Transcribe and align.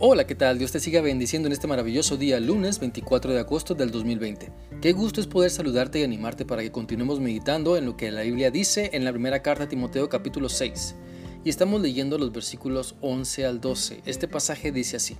Hola, 0.00 0.28
¿qué 0.28 0.36
tal? 0.36 0.58
Dios 0.58 0.70
te 0.70 0.78
siga 0.78 1.00
bendiciendo 1.00 1.48
en 1.48 1.52
este 1.52 1.66
maravilloso 1.66 2.16
día, 2.16 2.38
lunes 2.38 2.78
24 2.78 3.32
de 3.32 3.40
agosto 3.40 3.74
del 3.74 3.90
2020. 3.90 4.52
Qué 4.80 4.92
gusto 4.92 5.20
es 5.20 5.26
poder 5.26 5.50
saludarte 5.50 5.98
y 5.98 6.04
animarte 6.04 6.44
para 6.44 6.62
que 6.62 6.70
continuemos 6.70 7.18
meditando 7.18 7.76
en 7.76 7.84
lo 7.84 7.96
que 7.96 8.12
la 8.12 8.22
Biblia 8.22 8.52
dice 8.52 8.90
en 8.92 9.04
la 9.04 9.10
primera 9.10 9.42
carta 9.42 9.64
a 9.64 9.68
Timoteo 9.68 10.08
capítulo 10.08 10.48
6. 10.48 10.94
Y 11.42 11.50
estamos 11.50 11.80
leyendo 11.80 12.16
los 12.16 12.30
versículos 12.30 12.94
11 13.00 13.44
al 13.44 13.60
12. 13.60 14.02
Este 14.06 14.28
pasaje 14.28 14.70
dice 14.70 14.98
así. 14.98 15.16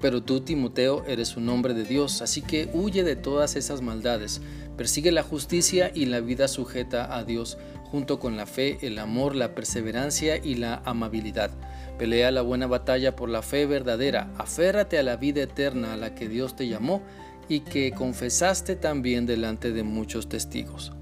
Pero 0.00 0.22
tú, 0.22 0.40
Timoteo, 0.40 1.04
eres 1.06 1.36
un 1.36 1.48
hombre 1.48 1.74
de 1.74 1.82
Dios, 1.82 2.22
así 2.22 2.42
que 2.42 2.70
huye 2.72 3.02
de 3.02 3.16
todas 3.16 3.56
esas 3.56 3.82
maldades, 3.82 4.40
persigue 4.76 5.10
la 5.10 5.24
justicia 5.24 5.90
y 5.92 6.04
la 6.06 6.20
vida 6.20 6.46
sujeta 6.46 7.16
a 7.16 7.24
Dios, 7.24 7.58
junto 7.90 8.20
con 8.20 8.36
la 8.36 8.46
fe, 8.46 8.78
el 8.82 8.98
amor, 8.98 9.34
la 9.34 9.54
perseverancia 9.54 10.36
y 10.36 10.54
la 10.54 10.82
amabilidad. 10.84 11.50
Pelea 11.98 12.30
la 12.30 12.42
buena 12.42 12.66
batalla 12.66 13.16
por 13.16 13.28
la 13.28 13.42
fe 13.42 13.66
verdadera, 13.66 14.30
aférrate 14.38 14.98
a 14.98 15.02
la 15.02 15.16
vida 15.16 15.42
eterna 15.42 15.92
a 15.92 15.96
la 15.96 16.14
que 16.14 16.28
Dios 16.28 16.56
te 16.56 16.68
llamó 16.68 17.02
y 17.48 17.60
que 17.60 17.92
confesaste 17.92 18.76
también 18.76 19.26
delante 19.26 19.72
de 19.72 19.82
muchos 19.82 20.28
testigos. 20.28 20.92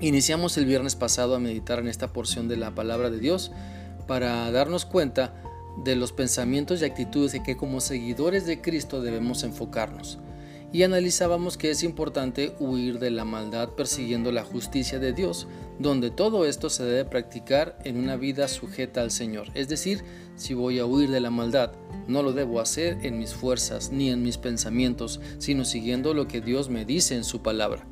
Iniciamos 0.00 0.56
el 0.58 0.66
viernes 0.66 0.96
pasado 0.96 1.34
a 1.34 1.40
meditar 1.40 1.78
en 1.78 1.88
esta 1.88 2.12
porción 2.12 2.48
de 2.48 2.56
la 2.56 2.74
palabra 2.74 3.10
de 3.10 3.18
Dios 3.18 3.52
para 4.06 4.50
darnos 4.50 4.84
cuenta 4.84 5.34
de 5.84 5.94
los 5.94 6.12
pensamientos 6.12 6.80
y 6.80 6.84
actitudes 6.84 7.34
en 7.34 7.42
que 7.42 7.56
como 7.56 7.80
seguidores 7.80 8.46
de 8.46 8.60
Cristo 8.60 9.02
debemos 9.02 9.42
enfocarnos. 9.42 10.18
Y 10.72 10.82
analizábamos 10.82 11.56
que 11.56 11.70
es 11.70 11.82
importante 11.82 12.54
huir 12.58 12.98
de 12.98 13.10
la 13.10 13.24
maldad 13.24 13.70
persiguiendo 13.70 14.32
la 14.32 14.44
justicia 14.44 14.98
de 14.98 15.12
Dios, 15.12 15.46
donde 15.78 16.10
todo 16.10 16.44
esto 16.44 16.70
se 16.70 16.84
debe 16.84 17.04
practicar 17.04 17.78
en 17.84 17.98
una 17.98 18.16
vida 18.16 18.48
sujeta 18.48 19.00
al 19.00 19.10
Señor. 19.10 19.48
Es 19.54 19.68
decir, 19.68 20.02
si 20.36 20.54
voy 20.54 20.78
a 20.78 20.86
huir 20.86 21.10
de 21.10 21.20
la 21.20 21.30
maldad, 21.30 21.72
no 22.08 22.22
lo 22.22 22.32
debo 22.32 22.60
hacer 22.60 22.98
en 23.02 23.18
mis 23.18 23.32
fuerzas 23.32 23.90
ni 23.90 24.10
en 24.10 24.22
mis 24.22 24.38
pensamientos, 24.38 25.20
sino 25.38 25.64
siguiendo 25.64 26.14
lo 26.14 26.28
que 26.28 26.40
Dios 26.40 26.68
me 26.68 26.84
dice 26.84 27.14
en 27.14 27.24
su 27.24 27.42
palabra. 27.42 27.86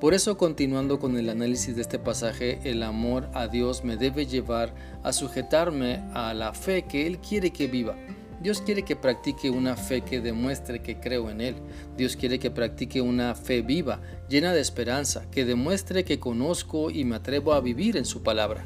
Por 0.00 0.14
eso, 0.14 0.38
continuando 0.38 1.00
con 1.00 1.16
el 1.16 1.28
análisis 1.28 1.74
de 1.74 1.82
este 1.82 1.98
pasaje, 1.98 2.60
el 2.62 2.84
amor 2.84 3.28
a 3.34 3.48
Dios 3.48 3.82
me 3.82 3.96
debe 3.96 4.26
llevar 4.26 4.72
a 5.02 5.12
sujetarme 5.12 6.04
a 6.14 6.34
la 6.34 6.52
fe 6.52 6.84
que 6.84 7.06
Él 7.06 7.18
quiere 7.18 7.50
que 7.50 7.66
viva. 7.66 7.96
Dios 8.40 8.60
quiere 8.60 8.84
que 8.84 8.94
practique 8.94 9.50
una 9.50 9.76
fe 9.76 10.02
que 10.02 10.20
demuestre 10.20 10.80
que 10.80 11.00
creo 11.00 11.28
en 11.30 11.40
Él. 11.40 11.56
Dios 11.96 12.16
quiere 12.16 12.38
que 12.38 12.50
practique 12.50 13.00
una 13.00 13.34
fe 13.34 13.62
viva, 13.62 14.00
llena 14.28 14.52
de 14.52 14.60
esperanza, 14.60 15.28
que 15.30 15.44
demuestre 15.44 16.04
que 16.04 16.20
conozco 16.20 16.90
y 16.90 17.04
me 17.04 17.16
atrevo 17.16 17.52
a 17.52 17.60
vivir 17.60 17.96
en 17.96 18.04
su 18.04 18.22
palabra. 18.22 18.64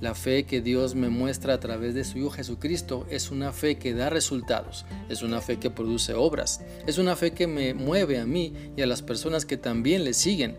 La 0.00 0.14
fe 0.14 0.44
que 0.44 0.62
Dios 0.62 0.94
me 0.94 1.10
muestra 1.10 1.54
a 1.54 1.60
través 1.60 1.94
de 1.94 2.04
su 2.04 2.18
Hijo 2.18 2.30
Jesucristo 2.30 3.06
es 3.10 3.30
una 3.30 3.52
fe 3.52 3.76
que 3.76 3.92
da 3.92 4.08
resultados, 4.08 4.86
es 5.10 5.22
una 5.22 5.42
fe 5.42 5.58
que 5.58 5.70
produce 5.70 6.14
obras, 6.14 6.62
es 6.86 6.96
una 6.96 7.16
fe 7.16 7.32
que 7.32 7.46
me 7.46 7.74
mueve 7.74 8.18
a 8.18 8.24
mí 8.24 8.54
y 8.76 8.82
a 8.82 8.86
las 8.86 9.02
personas 9.02 9.44
que 9.44 9.58
también 9.58 10.04
le 10.04 10.14
siguen. 10.14 10.56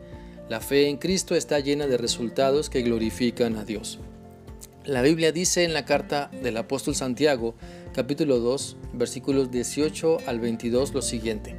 La 0.47 0.59
fe 0.59 0.89
en 0.89 0.97
Cristo 0.97 1.35
está 1.35 1.59
llena 1.59 1.87
de 1.87 1.97
resultados 1.97 2.69
que 2.69 2.83
glorifican 2.83 3.55
a 3.55 3.65
Dios. 3.65 3.99
La 4.85 5.01
Biblia 5.01 5.31
dice 5.31 5.63
en 5.63 5.73
la 5.73 5.85
carta 5.85 6.29
del 6.43 6.57
apóstol 6.57 6.95
Santiago, 6.95 7.55
capítulo 7.93 8.39
2, 8.39 8.77
versículos 8.93 9.51
18 9.51 10.19
al 10.27 10.39
22 10.39 10.93
lo 10.93 11.01
siguiente. 11.01 11.55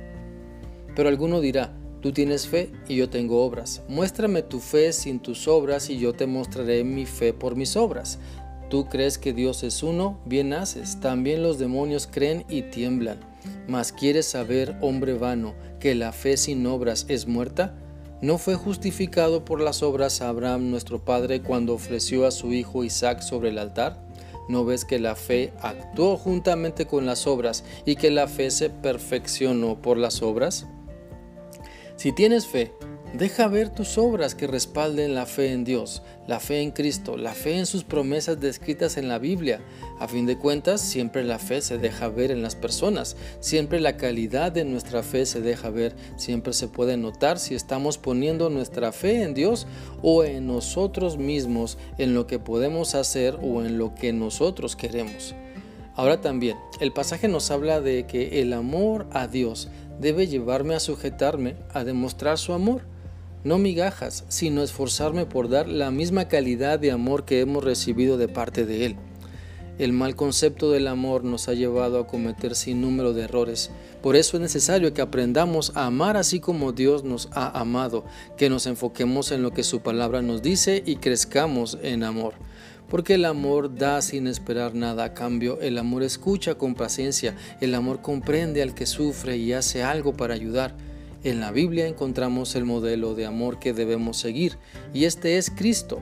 Pero 0.95 1.09
alguno 1.09 1.41
dirá, 1.41 1.79
Tú 2.03 2.11
tienes 2.11 2.49
fe 2.49 2.73
y 2.89 2.97
yo 2.97 3.09
tengo 3.09 3.45
obras. 3.45 3.83
Muéstrame 3.87 4.43
tu 4.43 4.59
fe 4.59 4.93
sin 4.93 5.21
tus 5.21 5.47
obras 5.47 5.89
y 5.89 5.99
yo 5.99 6.15
te 6.15 6.27
mostraré 6.27 6.83
mi 6.83 7.07
fe 7.07 7.33
por 7.33 7.55
mis 7.55 7.77
obras. 7.77 8.19
Tú 8.69 8.89
crees 8.89 9.19
que 9.19 9.33
Dios 9.33 9.63
es 9.63 9.85
uno, 9.85 10.19
bien 10.27 10.53
haces. 10.53 10.99
También 10.99 11.45
los 11.45 11.61
demonios 11.61 12.09
creen 12.11 12.45
y 12.49 12.63
tiemblan. 12.63 13.21
Mas 13.69 13.93
quieres 13.93 14.27
saber, 14.27 14.77
hombre 14.81 15.15
vano, 15.15 15.55
que 15.79 15.95
la 15.95 16.11
fe 16.11 16.37
sin 16.37 16.67
obras 16.67 17.07
es 17.09 17.29
muerta? 17.29 17.79
¿No 18.21 18.37
fue 18.37 18.57
justificado 18.57 19.45
por 19.45 19.61
las 19.61 19.85
obras 19.85 20.23
Abraham 20.23 20.71
nuestro 20.71 21.05
padre 21.05 21.41
cuando 21.41 21.73
ofreció 21.73 22.27
a 22.27 22.33
su 22.33 22.53
hijo 22.53 22.83
Isaac 22.83 23.21
sobre 23.21 23.51
el 23.51 23.59
altar? 23.59 24.05
¿No 24.49 24.65
ves 24.65 24.85
que 24.85 24.99
la 24.99 25.15
fe 25.15 25.53
actuó 25.61 26.17
juntamente 26.17 26.87
con 26.87 27.07
las 27.07 27.27
obras 27.27 27.65
y 27.85 27.97
que 27.97 28.11
la 28.11 28.29
fe 28.29 28.51
se 28.51 28.71
perfeccionó 28.71 29.81
por 29.81 29.97
las 29.97 30.23
obras? 30.23 30.67
Si 31.97 32.13
tienes 32.13 32.47
fe, 32.47 32.73
deja 33.15 33.49
ver 33.49 33.69
tus 33.69 33.99
obras 33.99 34.35
que 34.35 34.47
respalden 34.47 35.15
la 35.15 35.27
fe 35.27 35.53
en 35.53 35.65
Dios, 35.65 36.03
la 36.27 36.41
fe 36.41 36.61
en 36.61 36.71
Cristo, 36.71 37.17
la 37.17 37.35
fe 37.35 37.59
en 37.59 37.67
sus 37.67 37.85
promesas 37.85 38.41
descritas 38.41 38.97
en 38.97 39.09
la 39.09 39.19
Biblia. 39.19 39.61
A 39.99 40.09
fin 40.09 40.27
de 40.27 40.39
cuentas, 40.39 40.81
siempre 40.81 41.23
la 41.23 41.39
fe 41.39 41.61
se 41.61 41.79
deja 41.79 42.09
ver 42.09 42.31
en 42.31 42.43
las 42.43 42.57
personas, 42.57 43.17
siempre 43.41 43.81
la 43.81 43.97
calidad 43.97 44.53
de 44.53 44.65
nuestra 44.65 45.03
fe 45.03 45.27
se 45.27 45.41
deja 45.41 45.71
ver, 45.71 45.95
siempre 46.17 46.53
se 46.53 46.69
puede 46.69 46.97
notar 46.97 47.39
si 47.39 47.55
estamos 47.55 47.99
poniendo 47.99 48.51
nuestra 48.51 48.93
fe 48.93 49.23
en 49.23 49.35
Dios 49.35 49.67
o 50.03 50.25
en 50.25 50.47
nosotros 50.47 51.19
mismos, 51.19 51.79
en 51.99 52.15
lo 52.15 52.27
que 52.27 52.39
podemos 52.39 52.95
hacer 52.95 53.39
o 53.43 53.63
en 53.63 53.79
lo 53.79 53.95
que 53.95 54.13
nosotros 54.13 54.77
queremos. 54.77 55.35
Ahora 55.95 56.23
también, 56.23 56.57
el 56.81 56.93
pasaje 56.93 57.29
nos 57.29 57.51
habla 57.51 57.83
de 57.83 58.07
que 58.07 58.41
el 58.41 58.55
amor 58.55 59.07
a 59.13 59.27
Dios 59.27 59.69
debe 60.01 60.27
llevarme 60.27 60.75
a 60.75 60.81
sujetarme, 60.81 61.57
a 61.75 61.85
demostrar 61.85 62.39
su 62.39 62.55
amor. 62.55 62.92
No 63.45 63.59
migajas, 63.59 64.25
sino 64.29 64.63
esforzarme 64.63 65.27
por 65.27 65.49
dar 65.49 65.69
la 65.69 65.91
misma 65.91 66.29
calidad 66.29 66.79
de 66.79 66.93
amor 66.93 67.25
que 67.25 67.41
hemos 67.41 67.65
recibido 67.65 68.17
de 68.17 68.29
parte 68.29 68.67
de 68.67 68.87
Él. 68.87 68.97
El 69.79 69.93
mal 69.93 70.15
concepto 70.15 70.71
del 70.71 70.87
amor 70.87 71.25
nos 71.25 71.49
ha 71.49 71.55
llevado 71.55 71.99
a 71.99 72.07
cometer 72.07 72.55
sin 72.55 72.81
número 72.81 73.15
de 73.15 73.23
errores. 73.23 73.71
Por 74.03 74.17
eso 74.17 74.37
es 74.37 74.41
necesario 74.43 74.95
que 74.95 75.01
aprendamos 75.01 75.73
a 75.75 75.87
amar 75.87 76.17
así 76.17 76.41
como 76.41 76.73
Dios 76.73 77.05
nos 77.05 77.29
ha 77.33 77.59
amado, 77.59 78.05
que 78.37 78.49
nos 78.51 78.67
enfoquemos 78.67 79.33
en 79.33 79.43
lo 79.43 79.51
que 79.51 79.65
su 79.65 79.81
palabra 79.81 80.23
nos 80.23 80.43
dice 80.43 80.83
y 80.87 80.97
crezcamos 80.97 81.79
en 81.83 82.05
amor 82.05 82.35
porque 82.93 83.15
el 83.15 83.25
amor 83.25 83.75
da 83.75 84.03
sin 84.03 84.27
esperar 84.27 84.75
nada 84.75 85.05
a 85.05 85.15
cambio, 85.15 85.59
el 85.63 85.79
amor 85.79 86.03
escucha 86.03 86.57
con 86.57 86.75
paciencia, 86.75 87.35
el 87.63 87.75
amor 87.75 88.03
comprende 88.03 88.61
al 88.61 88.75
que 88.75 88.85
sufre 88.85 89.39
y 89.39 89.55
hace 89.55 89.83
algo 89.83 90.13
para 90.13 90.35
ayudar. 90.35 90.75
En 91.25 91.39
la 91.39 91.53
Biblia 91.53 91.87
encontramos 91.87 92.57
el 92.57 92.65
modelo 92.65 93.15
de 93.15 93.27
amor 93.27 93.61
que 93.61 93.73
debemos 93.73 94.17
seguir, 94.17 94.59
y 94.93 95.05
este 95.05 95.39
es 95.39 95.51
Cristo. 95.51 96.01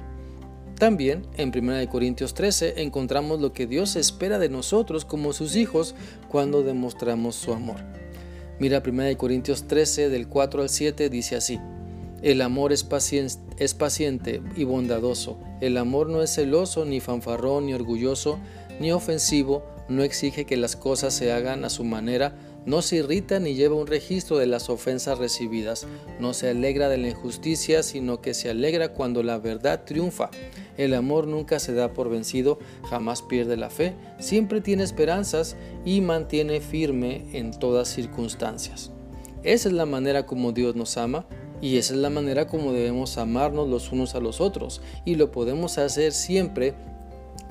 También 0.78 1.26
en 1.36 1.52
1 1.54 1.90
Corintios 1.90 2.32
13 2.32 2.80
encontramos 2.80 3.38
lo 3.38 3.52
que 3.52 3.66
Dios 3.66 3.96
espera 3.96 4.38
de 4.38 4.48
nosotros 4.48 5.04
como 5.04 5.34
sus 5.34 5.56
hijos 5.56 5.94
cuando 6.30 6.62
demostramos 6.62 7.34
su 7.36 7.52
amor. 7.52 7.76
Mira 8.58 8.82
1 8.86 9.18
Corintios 9.18 9.68
13 9.68 10.08
del 10.08 10.26
4 10.26 10.62
al 10.62 10.70
7 10.70 11.10
dice 11.10 11.36
así. 11.36 11.60
El 12.22 12.40
amor 12.40 12.72
es 12.72 12.84
paciente, 12.84 14.42
y 14.56 14.64
bondadoso. 14.64 15.38
El 15.60 15.76
amor 15.76 16.08
no 16.08 16.22
es 16.22 16.34
celoso, 16.34 16.86
ni 16.86 17.00
fanfarrón, 17.00 17.66
ni 17.66 17.74
orgulloso, 17.74 18.38
ni 18.78 18.90
ofensivo, 18.92 19.64
no 19.90 20.02
exige 20.02 20.46
que 20.46 20.56
las 20.56 20.76
cosas 20.76 21.12
se 21.12 21.32
hagan 21.32 21.64
a 21.64 21.70
su 21.70 21.84
manera, 21.84 22.34
no 22.66 22.82
se 22.82 22.96
irrita 22.96 23.40
ni 23.40 23.54
lleva 23.54 23.76
un 23.76 23.86
registro 23.86 24.38
de 24.38 24.46
las 24.46 24.68
ofensas 24.68 25.18
recibidas, 25.18 25.86
no 26.18 26.34
se 26.34 26.50
alegra 26.50 26.88
de 26.88 26.98
la 26.98 27.08
injusticia, 27.08 27.82
sino 27.82 28.20
que 28.20 28.34
se 28.34 28.50
alegra 28.50 28.92
cuando 28.92 29.22
la 29.22 29.38
verdad 29.38 29.84
triunfa. 29.84 30.30
El 30.76 30.94
amor 30.94 31.26
nunca 31.26 31.58
se 31.58 31.74
da 31.74 31.92
por 31.92 32.10
vencido, 32.10 32.58
jamás 32.88 33.22
pierde 33.22 33.56
la 33.56 33.70
fe, 33.70 33.94
siempre 34.18 34.60
tiene 34.60 34.82
esperanzas 34.82 35.56
y 35.84 36.00
mantiene 36.00 36.60
firme 36.60 37.26
en 37.32 37.50
todas 37.50 37.88
circunstancias. 37.88 38.90
Esa 39.42 39.68
es 39.68 39.74
la 39.74 39.86
manera 39.86 40.26
como 40.26 40.52
Dios 40.52 40.76
nos 40.76 40.96
ama, 40.96 41.26
y 41.62 41.76
esa 41.76 41.94
es 41.94 42.00
la 42.00 42.10
manera 42.10 42.46
como 42.46 42.72
debemos 42.72 43.18
amarnos 43.18 43.68
los 43.68 43.92
unos 43.92 44.14
a 44.14 44.20
los 44.20 44.40
otros. 44.40 44.80
Y 45.04 45.16
lo 45.16 45.30
podemos 45.30 45.78
hacer 45.78 46.12
siempre 46.12 46.74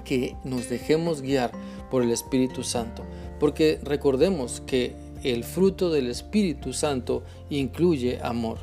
que 0.04 0.36
nos 0.44 0.70
dejemos 0.70 1.22
guiar 1.22 1.52
por 1.92 2.02
el 2.02 2.12
Espíritu 2.12 2.64
Santo. 2.64 3.04
Porque 3.40 3.80
recordemos 3.84 4.62
que 4.66 4.96
el 5.24 5.44
fruto 5.44 5.92
del 5.92 6.08
Espíritu 6.08 6.74
Santo 6.74 7.24
incluye 7.50 8.20
amor. 8.22 8.60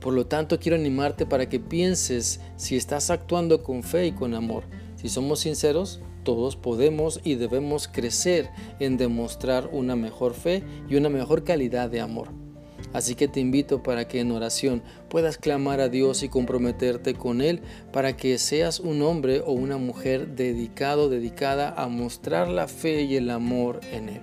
Por 0.00 0.14
lo 0.14 0.26
tanto, 0.26 0.58
quiero 0.58 0.76
animarte 0.76 1.26
para 1.26 1.48
que 1.48 1.60
pienses 1.60 2.40
si 2.56 2.76
estás 2.76 3.10
actuando 3.10 3.62
con 3.62 3.82
fe 3.82 4.06
y 4.06 4.12
con 4.12 4.34
amor. 4.34 4.64
Si 4.96 5.08
somos 5.08 5.40
sinceros, 5.40 6.00
todos 6.24 6.56
podemos 6.56 7.20
y 7.24 7.34
debemos 7.34 7.88
crecer 7.88 8.50
en 8.80 8.96
demostrar 8.96 9.70
una 9.72 9.96
mejor 9.96 10.34
fe 10.34 10.62
y 10.88 10.96
una 10.96 11.08
mejor 11.08 11.44
calidad 11.44 11.90
de 11.90 12.00
amor. 12.00 12.47
Así 12.92 13.14
que 13.14 13.28
te 13.28 13.40
invito 13.40 13.82
para 13.82 14.08
que 14.08 14.20
en 14.20 14.32
oración 14.32 14.82
puedas 15.08 15.36
clamar 15.36 15.80
a 15.80 15.88
Dios 15.88 16.22
y 16.22 16.28
comprometerte 16.28 17.14
con 17.14 17.40
Él 17.40 17.60
para 17.92 18.16
que 18.16 18.38
seas 18.38 18.80
un 18.80 19.02
hombre 19.02 19.42
o 19.44 19.52
una 19.52 19.76
mujer 19.76 20.28
dedicado, 20.34 21.08
dedicada 21.08 21.74
a 21.76 21.88
mostrar 21.88 22.48
la 22.48 22.66
fe 22.66 23.02
y 23.02 23.16
el 23.16 23.30
amor 23.30 23.80
en 23.92 24.08
Él. 24.08 24.22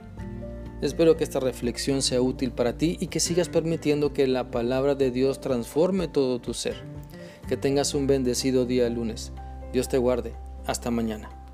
Espero 0.82 1.16
que 1.16 1.24
esta 1.24 1.40
reflexión 1.40 2.02
sea 2.02 2.22
útil 2.22 2.52
para 2.52 2.78
ti 2.78 2.98
y 3.00 3.08
que 3.08 3.20
sigas 3.20 3.50
permitiendo 3.50 4.14
que 4.14 4.28
la 4.28 4.52
palabra 4.52 4.96
de 4.96 5.10
Dios 5.10 5.40
transforme 5.40 6.08
todo 6.08 6.40
tu 6.40 6.54
ser. 6.54 6.76
Que 7.48 7.58
tengas 7.58 7.94
un 7.94 8.08
bendecido 8.08 8.66
día 8.66 8.90
lunes. 8.90 9.32
Dios 9.72 9.88
te 9.88 9.98
guarde. 9.98 10.34
Hasta 10.66 10.92
mañana. 10.92 11.45